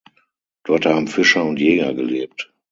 [0.63, 2.51] Dort haben Fischer und Jäger gelebt.